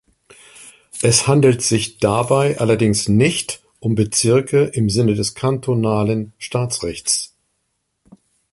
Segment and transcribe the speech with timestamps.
[1.03, 7.35] Es handelt sich dabei allerdings nicht um Bezirke im Sinne des kantonalen Staatsrechts.